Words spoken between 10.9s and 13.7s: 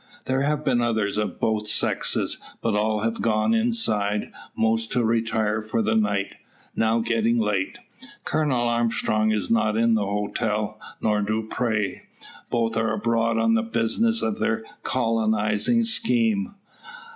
nor Dupre. Both are abroad on the